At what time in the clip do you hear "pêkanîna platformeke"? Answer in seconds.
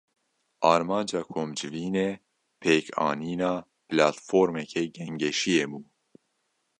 2.61-4.83